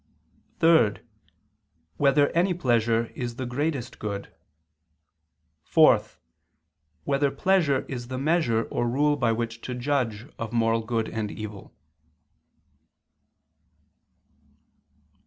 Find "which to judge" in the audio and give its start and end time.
9.31-10.25